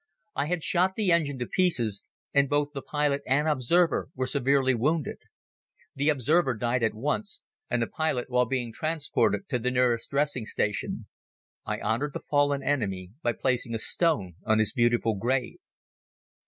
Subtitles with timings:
[0.35, 2.03] I had shot the engine to pieces
[2.33, 5.19] and both the pilot and observer were severely wounded.
[5.93, 10.45] The observer died at once and the pilot while being transported to the nearest dressing
[10.45, 11.05] station.
[11.65, 15.59] I honored the fallen enemy by placing a stone on his beautiful grave.